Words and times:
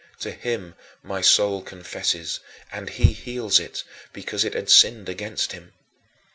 To 0.21 0.31
him 0.31 0.73
my 1.03 1.21
soul 1.21 1.61
confesses, 1.61 2.39
and 2.71 2.89
he 2.89 3.13
heals 3.13 3.59
it, 3.59 3.83
because 4.13 4.43
it 4.43 4.55
had 4.55 4.67
sinned 4.67 5.07
against 5.07 5.51
him. 5.51 5.73